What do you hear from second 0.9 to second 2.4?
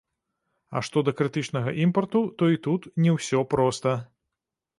да крытычнага імпарту,